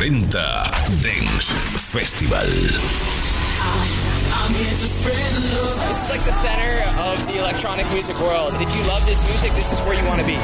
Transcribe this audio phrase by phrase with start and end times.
[0.00, 1.52] 40 Dance
[1.92, 2.38] Festival.
[4.48, 8.54] Is like the center of the electronic music world.
[8.54, 10.38] If you love this music, this is where you want to be.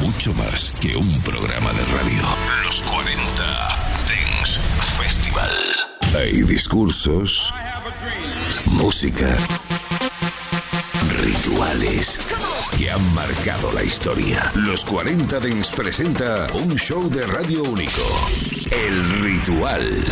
[0.00, 2.22] Mucho más que un programa de radio.
[2.64, 3.12] Los 40
[4.08, 4.58] Dance
[4.96, 5.50] Festival.
[6.16, 7.52] Hay discursos,
[8.64, 9.36] música,
[11.20, 12.18] rituales
[12.78, 14.52] que han marcado la historia.
[14.54, 18.53] Los 40 Dance presenta un show de radio único.
[18.70, 20.04] El Ritual.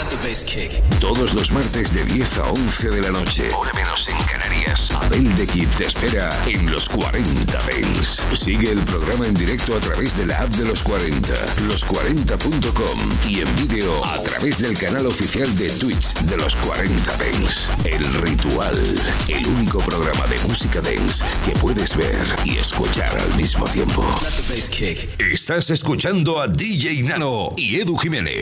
[1.00, 3.48] Todos los martes de 10 a 11 de la noche.
[3.56, 4.90] Hora menos en Canarias.
[5.00, 8.36] Abel de Kid te espera en los 40 Dance.
[8.36, 11.32] Sigue el programa en directo a través de la app de los 40,
[11.68, 17.70] los40.com y en vídeo a través del canal oficial de Twitch de los 40 Dance.
[17.84, 19.00] El Ritual.
[19.28, 24.04] El único programa de música dance que puedes ver y escuchar al mismo tiempo.
[25.18, 28.41] Estás escuchando a DJ Nano y Edu Jiménez.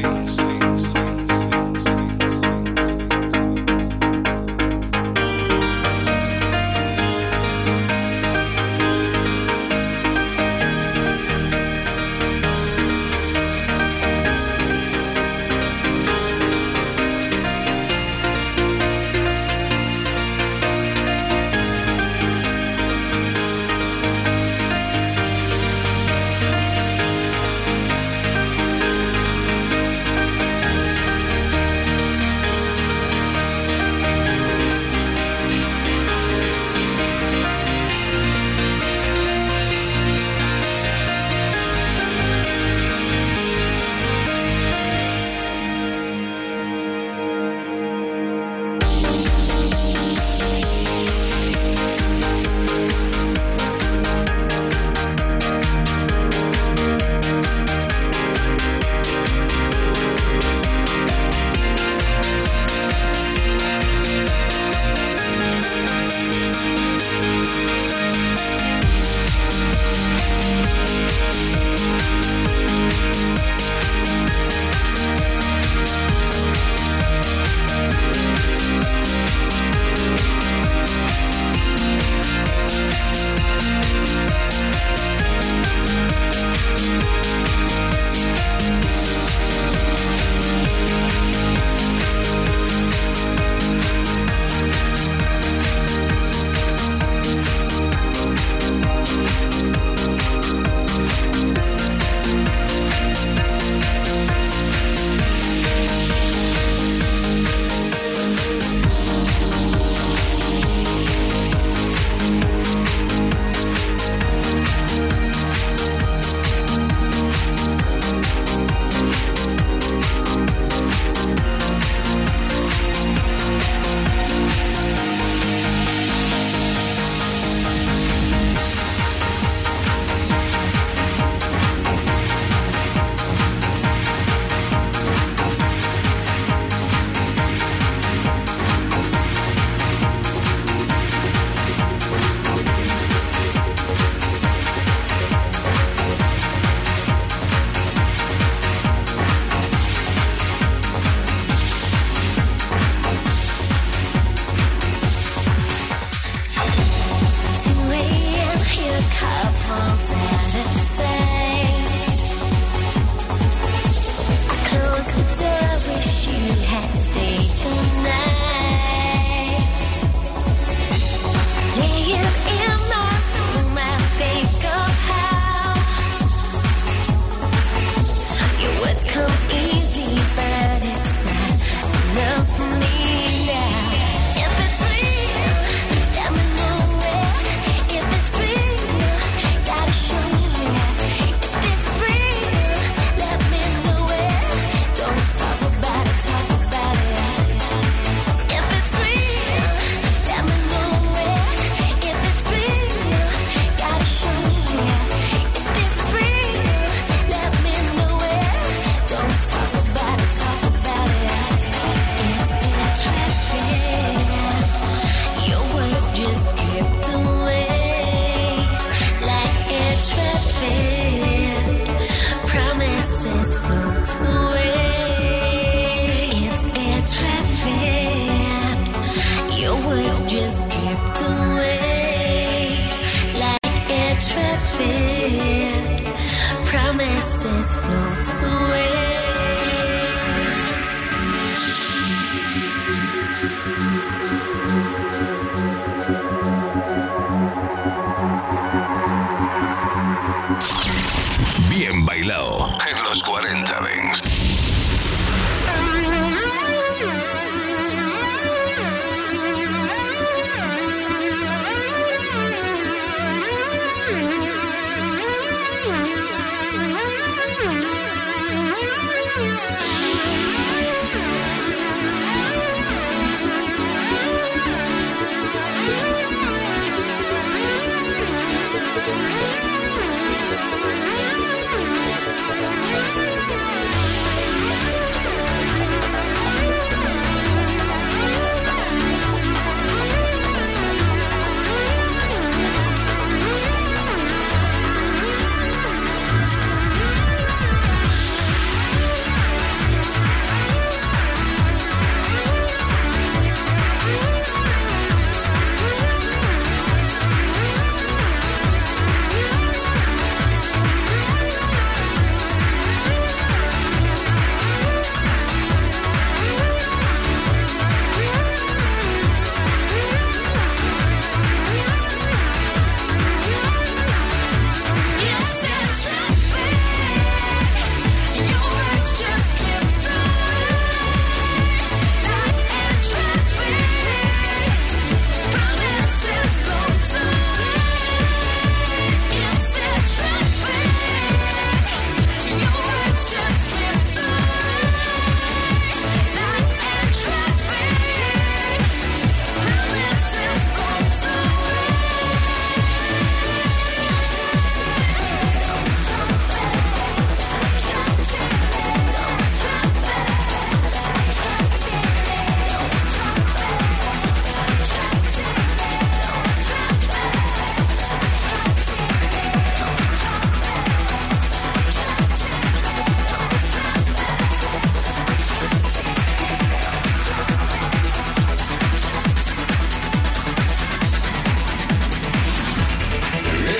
[159.71, 161.00] will stand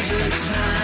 [0.02, 0.81] is a time.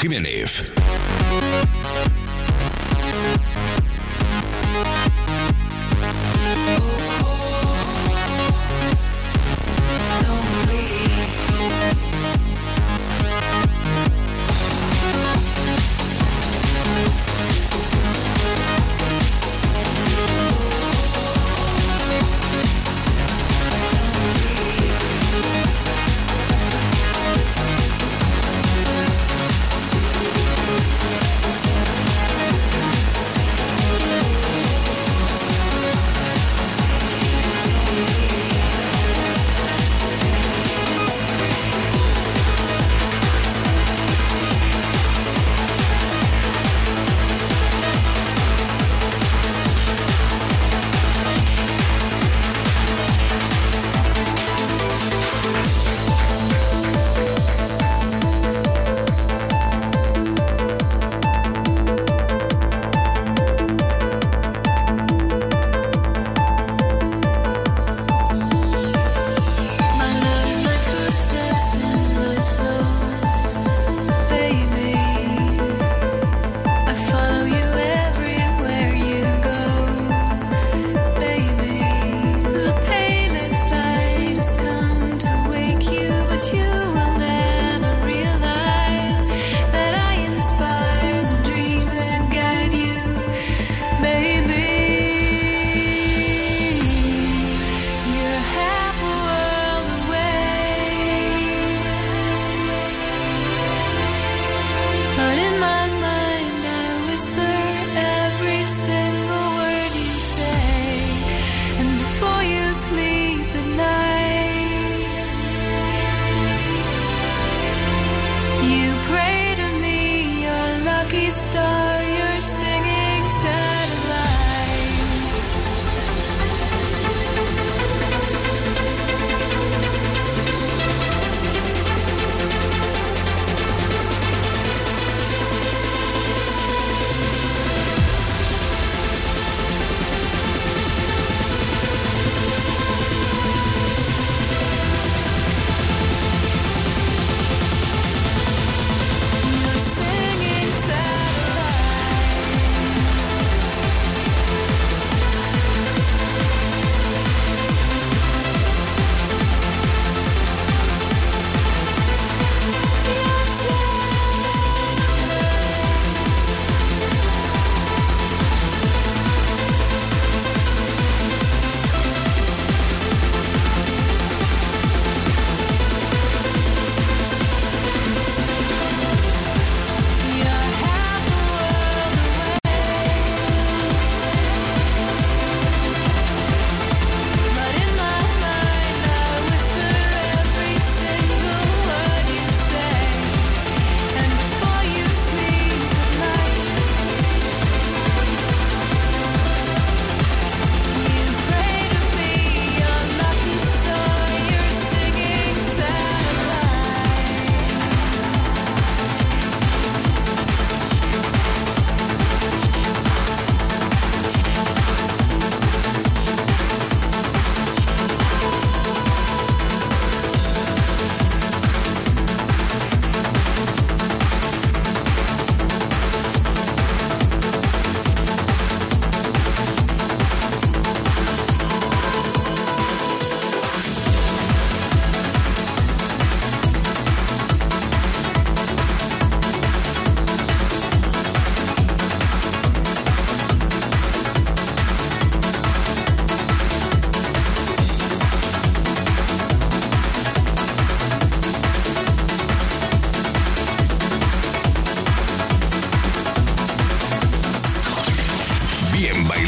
[0.00, 0.79] Jiménez.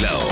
[0.03, 0.32] Silao.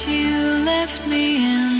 [0.00, 1.71] You left me in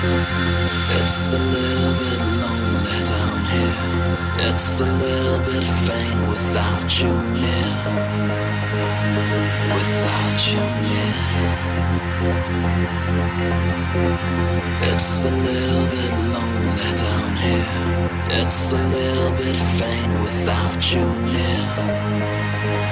[0.00, 4.48] It's a little bit lonely down here.
[4.48, 7.70] It's a little bit faint without you near.
[9.74, 11.14] Without you near.
[14.82, 17.66] It's a little bit lonely down here.
[18.40, 22.47] It's a little bit faint without you near.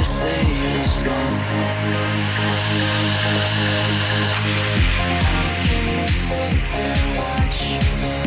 [0.00, 0.40] you say
[0.78, 1.12] it's gone.
[5.66, 8.19] Can you sit there?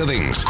[0.00, 0.49] Coitadinhos.